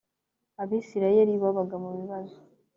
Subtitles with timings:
[0.61, 2.39] abisirayeli babaga mubibazo.